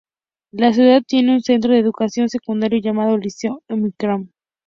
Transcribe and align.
La 0.51 0.73
ciudad 0.73 1.03
tiene 1.05 1.31
un 1.33 1.41
centro 1.43 1.73
de 1.73 1.77
educación 1.79 2.27
secundaria 2.27 2.79
llamado 2.81 3.19
Liceo 3.19 3.61
Amílcar 3.67 4.09
Cabral. 4.09 4.29